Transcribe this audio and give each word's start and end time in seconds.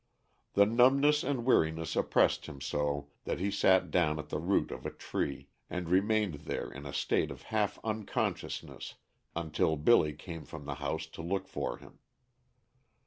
The 0.53 0.65
numbness 0.65 1.23
and 1.23 1.45
weariness 1.45 1.95
oppressed 1.95 2.47
him 2.47 2.59
so 2.59 3.11
that 3.25 3.39
he 3.39 3.51
sat 3.51 3.91
down 3.91 4.17
at 4.17 4.29
the 4.29 4.39
root 4.39 4.71
of 4.71 4.83
a 4.83 4.89
tree, 4.89 5.49
and 5.69 5.87
remained 5.87 6.45
there 6.45 6.71
in 6.71 6.87
a 6.87 6.91
state 6.91 7.29
of 7.29 7.43
half 7.53 7.77
unconsciousness 7.83 8.95
until 9.35 9.75
Billy 9.75 10.13
came 10.13 10.43
from 10.43 10.65
the 10.65 10.73
house 10.81 11.05
to 11.05 11.21
look 11.21 11.47
for 11.47 11.77
him. 11.77 11.99